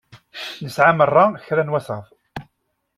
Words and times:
Nesɛa 0.63 0.93
merra 0.97 1.25
kra 1.45 1.63
n 1.63 1.73
wasaḍ. 1.73 2.05